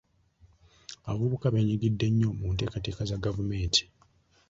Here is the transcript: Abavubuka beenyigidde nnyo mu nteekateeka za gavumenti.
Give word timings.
Abavubuka 1.07 1.45
beenyigidde 1.53 2.05
nnyo 2.09 2.29
mu 2.39 2.47
nteekateeka 2.53 3.01
za 3.09 3.21
gavumenti. 3.25 3.81